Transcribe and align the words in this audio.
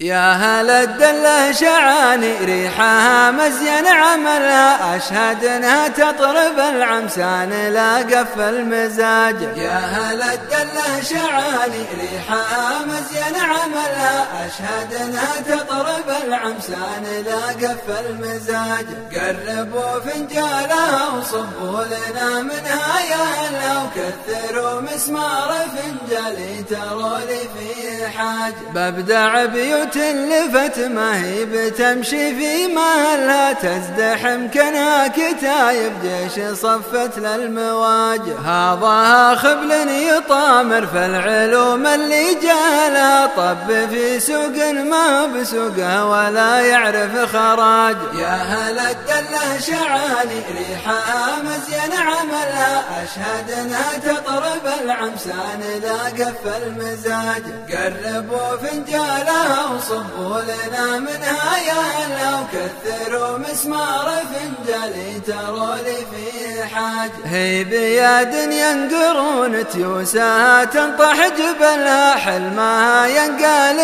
يا 0.00 0.32
هل 0.32 0.70
الدلة 0.70 1.52
شعاني 1.52 2.38
ريحها 2.44 3.30
مزين 3.30 3.86
عملها. 3.86 4.96
أشهد 4.96 5.44
انها 5.44 5.88
تطرب 5.88 6.58
العمسان 6.58 7.50
لا 7.72 7.96
قف 7.96 8.38
المزاج. 8.38 9.42
يا 9.56 9.78
هل 9.78 10.22
الدلة 10.22 11.02
شعاني 11.02 11.84
ريحها 12.00 12.78
مزين 12.86 13.36
عملها. 13.36 14.46
أشهد 14.46 14.94
انها 14.94 15.40
تطرب 15.48 16.08
العمسان 16.26 17.04
لا 17.26 17.68
قف 17.68 18.06
المزاج. 18.06 18.86
قربوا 19.14 20.00
فنجالها 20.00 21.08
وصبوا 21.08 21.84
لنا 21.84 22.42
منها 22.42 23.00
يا 23.10 23.24
هلا. 23.38 23.82
وكثروا 23.82 24.80
مسمار 24.80 25.54
فنجالي 25.76 26.62
تروا 26.70 27.18
لي 27.18 27.40
في 27.58 28.08
حاج. 28.08 28.52
ببدع 28.74 29.44
بيوت 29.44 29.87
تلفت 29.92 30.78
ما 30.78 31.24
هي 31.24 31.44
بتمشي 31.44 32.34
في 32.34 32.66
مهلها 32.66 33.52
تزدحم 33.52 34.48
كنا 34.54 35.08
كتايب. 35.08 35.92
جيش 36.02 36.58
صفت 36.58 37.18
للمواجه 37.18 38.38
هذا 38.44 39.34
خبل 39.36 39.70
يطامر. 39.88 40.86
في 40.86 41.06
العلوم 41.06 41.86
اللي 41.86 42.34
جالها 42.34 43.26
طب 43.26 43.88
في 43.90 44.20
سوق 44.20 44.56
ما 44.72 45.26
بسوقها 45.26 46.04
ولا 46.04 46.60
يعرف 46.60 47.36
خراج. 47.36 47.96
يا 48.18 48.28
هل 48.28 48.78
الدله 48.78 49.60
شعالي 49.60 50.42
ريحها 50.58 51.42
مزين 51.42 51.92
عملها 51.92 52.84
اشهد 53.02 53.50
انها 53.50 53.92
تطرب 53.98 54.66
العمسان 54.84 55.60
لا 55.82 56.24
قف 56.24 56.56
المزاج. 56.66 57.42
قربوا 57.72 58.56
فنجالها 58.56 59.77
صبوا 59.80 60.40
لنا 60.40 60.98
منها 60.98 61.56
يا 61.66 61.80
هلا 61.96 62.30
وكثروا 62.40 63.38
مسمار 63.38 64.08
فنجالي 64.30 65.20
تروا 65.26 65.74
لي 65.74 65.96
في 66.10 66.64
حاج. 66.74 67.10
هي 67.24 67.64
بياد 67.64 68.34
ينقرون 68.34 69.68
تيوسها 69.68 70.64
تنطح 70.64 71.28
جبلها 71.28 72.14
حلمها 72.14 73.06
ينقال 73.06 73.78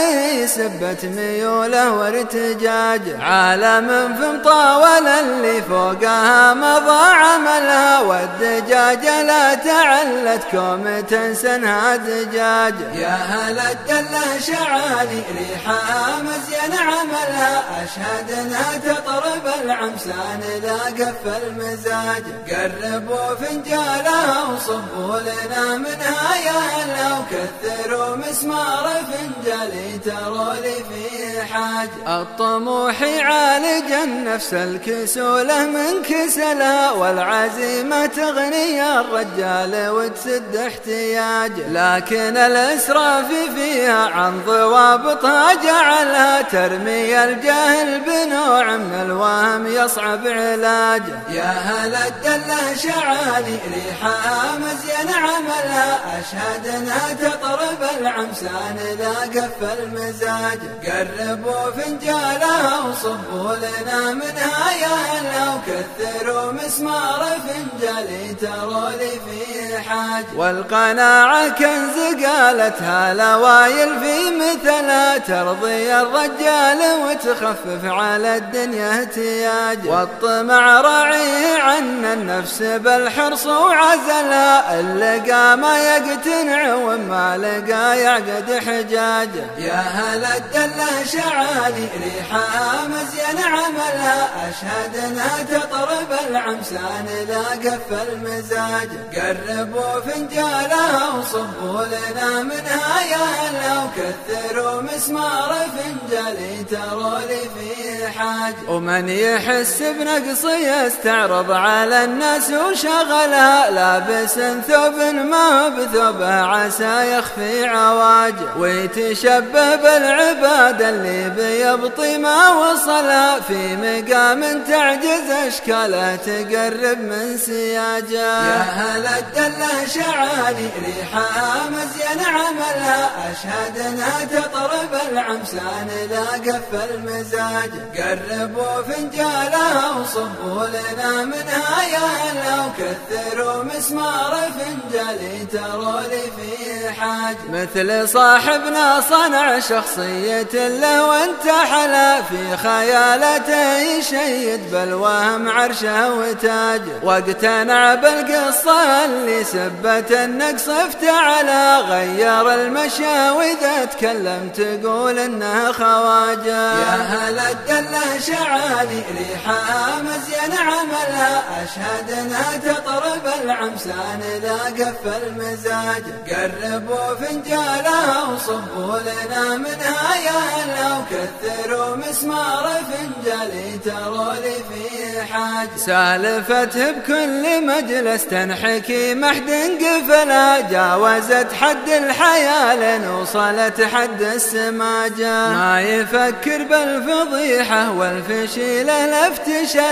سبت 0.48 1.04
ميوله 1.04 1.92
وارتجاج. 1.92 3.02
عالم 3.20 3.88
في 4.16 4.26
مطاول 4.26 5.06
اللي 5.06 5.62
فوقها 5.62 6.54
مضى 6.54 7.04
عملها 7.04 8.00
والدجاج 8.00 9.04
لا 9.06 9.54
تعلت 9.54 10.42
كوم 10.50 11.00
تنسنها 11.10 11.96
دجاج. 11.96 12.74
يا 12.94 13.14
هلا 13.14 13.72
الدله 13.72 14.38
شعالي 14.38 15.22
ريحها 15.38 15.83
مزين 16.22 16.72
عملها 16.78 17.84
أشهد 17.84 18.30
انها 18.30 18.76
تطرب 18.78 19.46
العمسان 19.64 20.40
لا 20.62 21.04
قف 21.04 21.42
المزاج. 21.42 22.24
قربوا 22.50 23.34
فنجالها 23.34 24.42
وصبوا 24.44 25.20
لنا 25.20 25.78
منها 25.78 26.36
يا 26.36 26.84
وكثروا 27.24 28.16
مسمار 28.16 28.90
فنجالي 29.08 29.98
تروا 30.04 30.54
لي 30.54 30.74
في 30.74 31.42
حاج. 31.42 31.88
الطموح 32.06 33.02
يعالج 33.02 33.92
النفس 33.92 34.54
الكسولة 34.54 35.64
من 35.66 36.02
كسلها 36.02 36.90
والعزيمة 36.92 38.06
تغني 38.06 39.00
الرجال 39.00 39.88
وتسد 39.90 40.56
احتياج 40.56 41.52
لكن 41.70 42.36
الإسراف 42.36 43.26
فيها 43.54 44.08
عن 44.08 44.40
ضوابطها 44.46 45.54
جعلها 45.54 46.42
ترمي 46.42 47.24
الجهل 47.24 48.00
بنوع 48.00 48.76
من 48.76 49.00
الوهم 49.06 49.66
يصعب 49.66 50.26
علاجه 50.26 51.18
يا 51.30 51.52
هل 51.52 51.94
الدلة 51.94 52.76
شعالي 52.76 53.58
ريحها 53.74 54.58
مزين 54.58 55.14
عملها. 55.14 56.20
أشهد 56.20 56.66
أنها 56.66 57.12
تطرب 57.24 57.82
العمسان 58.00 58.76
لا 58.98 59.40
قف 59.40 59.58
المزاج. 59.78 60.60
قربوا 60.86 61.70
فنجالها 61.76 62.78
وصبوا 62.88 63.54
لنا 63.56 64.00
منها 64.14 64.72
يا 64.82 64.96
هلا 65.10 65.44
وكثروا 65.54 66.52
مسمار 66.52 67.22
فنجالي 67.44 68.34
تروا 68.34 68.90
لي 68.90 69.10
في 69.10 69.78
حاج. 69.78 70.24
والقناعة 70.36 71.48
كنز 71.48 72.24
قالتها 72.24 73.14
لوايل 73.14 73.90
في 74.00 74.16
مثلها 74.30 75.18
ترضي 75.18 75.94
الرجال 75.94 76.80
وتخفف 77.04 77.84
على 77.84 78.36
الدنيا 78.36 78.90
احتياج 78.90 79.86
والطمع 79.86 80.80
راعي 80.80 81.60
عن 81.60 82.04
النفس 82.04 82.62
بالحرص 82.62 83.46
وعزلها 83.46 84.80
اللقى 84.80 85.56
ما 85.56 85.78
يقتنع 85.78 86.74
وما 86.74 87.03
لقى 87.12 88.00
يعقد 88.00 88.58
حجاجه. 88.66 89.44
يا 89.58 89.80
هل 89.80 90.24
الدلة 90.24 91.04
شعالي 91.12 91.88
ريحها 92.04 92.88
مزين 92.88 93.38
عملها 93.44 94.28
أشهد 94.48 94.96
انها 95.04 95.42
تطرب 95.42 96.10
العمسان 96.30 97.06
لا 97.28 97.70
قف 97.70 97.88
المزاج. 98.08 98.88
قربوا 99.16 100.00
فنجالها 100.00 101.08
وصبوا 101.18 101.84
لنا 101.84 102.42
منها 102.42 103.02
يا 103.10 103.24
هلا 103.40 103.84
وكثروا 103.84 104.82
مسمار 104.82 105.54
فنجالي 105.76 106.64
تروا 106.70 107.18
لي 107.18 107.40
في 107.54 108.08
حاج. 108.18 108.54
ومن 108.68 109.08
يحس 109.08 109.82
بنقص 109.82 110.44
يستعرض 110.44 111.50
على 111.50 112.04
الناس 112.04 112.50
وشغلها. 112.50 113.70
لابس 113.70 114.34
ثوب 114.68 114.94
ما 115.30 115.68
بثوبه 115.68 116.34
عسى 116.34 116.93
يخفي 117.02 117.64
عواجه 117.64 118.56
ويتشبه 118.58 119.76
بالعباد 119.76 120.82
اللي 120.82 121.30
بيبطي 121.30 122.18
ما 122.18 122.48
وصلها 122.48 123.40
في 123.40 123.76
مقام 123.76 124.62
تعجز 124.68 125.30
اشكالها 125.46 126.16
تقرب 126.16 126.98
من 126.98 127.36
سياجه. 127.36 128.46
يا 128.48 128.62
هل 128.62 129.06
الدله 129.06 129.86
شعالي 129.86 130.70
ريحها 130.86 131.70
مزين 131.70 132.24
عملها 132.26 133.10
اشهد 133.32 133.78
انها 133.78 134.24
تطرب 134.24 134.94
العمسان 135.12 135.88
لا 136.10 136.52
قف 136.52 136.90
المزاج. 136.90 137.70
قربوا 137.98 138.82
فنجالها 138.82 139.90
وصبوا 140.14 140.66
لنا 140.66 141.24
منها 141.24 141.82
يا 141.92 141.98
هلا 141.98 142.66
وكثروا 142.66 143.64
مسمار 143.64 144.36
فنجالي 144.58 145.46
تروا 145.52 146.00
لي 146.00 146.22
في 146.36 146.90
حاج 146.90 147.36
مثل 147.50 148.08
صاحبنا 148.08 149.00
صنع 149.10 149.58
شخصية 149.58 150.68
له 150.68 151.06
وانت 151.06 151.48
حلا 151.72 152.22
في 152.22 152.56
خيالته 152.56 153.78
يشيد 153.78 154.70
بالوهم 154.72 155.48
عرشه 155.48 156.14
وتاجه 156.14 156.92
واقتنع 157.02 157.94
بالقصة 157.94 159.04
اللي 159.04 159.44
سبت 159.44 160.12
النقص 160.12 160.68
افتعلا 160.68 161.78
غير 161.78 162.54
المشى 162.54 163.30
واذا 163.30 163.84
تكلم 163.84 164.50
تقول 164.56 165.18
إنها 165.18 165.72
خواجة. 165.72 166.78
يا 166.78 166.96
هل 166.96 167.38
الدله 167.38 168.18
شعالي 168.18 169.02
ريحها 169.18 170.03
مزين 170.04 170.52
عملها. 170.58 171.42
اشهد 171.64 172.10
انها 172.18 172.56
تطرب 172.56 173.26
العمسان 173.44 174.20
لا 174.42 174.84
قف 174.84 175.02
المزاج. 175.22 176.04
قربوا 176.30 177.14
فنجالها 177.14 178.22
وصبوا 178.22 178.98
لنا 178.98 179.56
منها 179.56 180.08
يا 180.26 180.38
هلا 180.54 180.98
وكثروا 180.98 181.96
مسمار 181.96 182.66
فنجالي 182.88 183.78
تروا 183.84 184.32
لي 184.32 184.56
في 184.68 185.22
حاج. 185.32 185.68
سالفته 185.76 186.90
بكل 186.90 187.66
مجلس 187.66 188.24
تنحكي 188.26 189.14
محد 189.14 189.50
قفلا. 189.82 190.60
جاوزت 190.60 191.52
حد 191.60 191.88
الحياة 191.88 192.74
لين 192.74 193.08
وصلت 193.08 193.82
حد 193.94 194.22
السماجة. 194.22 195.48
ما 195.48 195.82
يفكر 195.82 196.62
بالفضيحة 196.64 197.92
والفشيل 197.92 198.90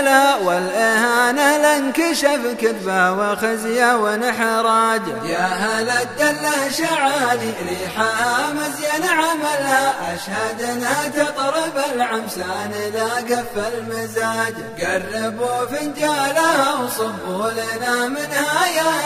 الافتشلا 0.03 0.35
والإهانة 0.35 1.57
لانكشف 1.57 2.61
كذبة 2.61 3.11
وخزية 3.11 3.95
ونحراجة 3.95 5.25
يا 5.25 5.45
هل 5.45 5.89
الدلة 5.89 6.69
شعالي 6.69 7.53
ريحها 7.69 8.53
مزين 8.53 9.09
عملها 9.09 10.15
أشهد 10.15 10.61
انها 10.61 11.07
تطرب 11.07 11.95
العمسان 11.95 12.71
لا 12.93 13.35
قف 13.35 13.73
المزاج. 13.73 14.53
قربوا 14.81 15.65
فنجالها 15.65 16.73
وصبوا 16.73 17.51
لنا 17.51 18.07
منها 18.07 18.67
يا 18.67 19.02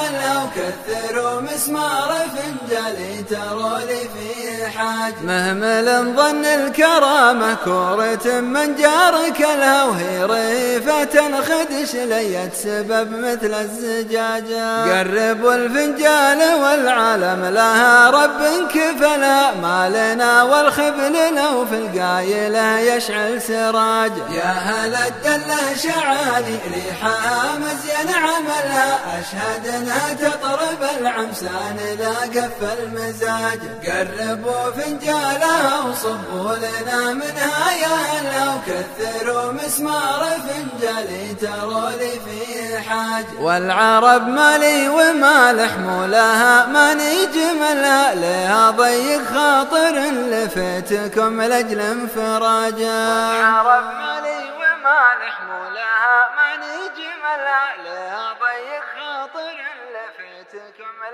هلا 0.55 0.73
وكثروا 0.87 1.41
مسمار 1.41 2.15
فنجالي 2.35 3.23
تروا 3.29 3.77
لي 3.79 3.99
في 3.99 4.67
حاج. 4.77 5.13
مهمل 5.23 5.87
مثل 5.87 6.15
ظن 6.15 6.45
الكرامة 6.45 7.57
كورة 7.65 8.39
من 8.39 8.75
جارك 8.75 9.41
لها 9.41 9.83
وهي 9.83 10.23
ريفة 10.23 11.41
خدش 11.41 11.95
ليت 11.95 12.53
سبب 12.53 13.11
مثل 13.11 13.53
الزجاجة 13.53 14.99
قربوا 14.99 15.53
الفنجان 15.53 16.61
والعالم 16.61 17.45
لها 17.45 18.09
رب 18.09 18.67
كفلا 18.69 19.51
ما 19.61 19.89
لنا 19.89 20.43
والخبل 20.43 21.35
لو 21.35 21.65
في 21.65 21.75
القايلة 21.75 22.79
يشعل 22.79 23.41
سراج. 23.41 24.11
يا 24.31 24.51
هل 24.51 24.95
الدلة 24.95 25.75
شعالي 25.83 26.59
ريحها 26.73 27.57
مزين 27.57 28.15
عملها 28.15 28.99
أشهد 29.19 29.67
انها 29.67 30.13
تطرب 30.41 30.81
العمسان 30.99 31.77
لا 31.99 32.41
قف 32.41 32.59
المزاج. 32.79 33.59
قربوا 33.87 34.71
فنجالها 34.71 35.79
وصبوا 35.79 36.55
لنا 36.55 37.13
منها 37.13 37.71
يا 37.83 37.95
هلا 38.11 38.43
وكثروا 38.53 39.51
مسمار 39.51 40.21
فنجالي 40.45 41.35
تروا 41.41 41.89
لي 41.89 42.11
فيه 42.25 42.79
حاج. 42.79 43.25
والعرب 43.39 44.27
مالي 44.27 44.89
ومالح 44.89 45.77
مولها 45.77 46.65
ما 46.65 46.93
نجملها 46.93 48.15
لها 48.15 48.71
ضيق 48.71 49.21
خاطر 49.33 49.95
لفيتكم 50.31 51.41
لأجل 51.41 51.81
انفراجا 51.81 53.07
والعرب 53.07 53.85
مالي 54.01 54.41
ومالح 54.59 55.35
مولها 55.49 56.17
ما 56.37 56.49
نجملها 56.63 57.65
لها 57.85 58.16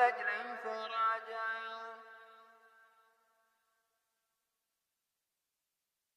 رجلا 0.03 0.55
فرا 0.63 1.02